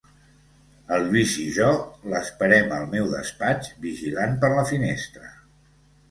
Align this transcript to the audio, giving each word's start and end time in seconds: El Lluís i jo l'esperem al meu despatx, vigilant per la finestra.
El 0.95 1.03
Lluís 1.09 1.33
i 1.41 1.43
jo 1.57 1.67
l'esperem 2.13 2.73
al 2.77 2.87
meu 2.93 3.09
despatx, 3.11 3.69
vigilant 3.83 4.33
per 4.45 4.51
la 4.55 4.65
finestra. 4.71 5.29